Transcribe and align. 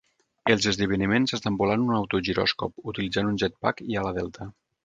Els 0.53 0.63
esdeveniments 0.71 1.35
estan 1.37 1.59
volant 1.59 1.85
un 1.89 1.93
autogiròscop, 1.99 2.75
utilitzant 2.93 3.33
un 3.35 3.41
Jet 3.45 3.63
Pack, 3.67 3.89
i 3.93 4.01
Ala 4.05 4.19
Delta. 4.21 4.53